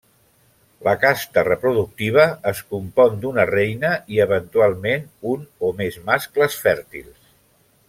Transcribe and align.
La 0.85 0.93
casta 1.01 1.43
reproductiva 1.47 2.25
es 2.53 2.61
compon 2.75 3.19
d'una 3.25 3.45
reina 3.51 3.93
i 4.15 4.23
eventualment 4.27 5.07
un 5.35 5.45
o 5.69 5.71
més 5.83 6.01
mascles 6.11 6.59
fèrtils. 6.67 7.33